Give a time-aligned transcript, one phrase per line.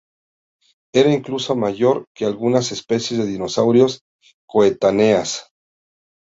[0.95, 4.01] Era incluso mayor que algunas especies de dinosaurios
[4.47, 5.53] coetáneas.